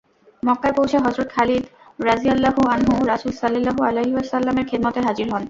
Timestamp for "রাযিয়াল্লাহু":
1.99-2.61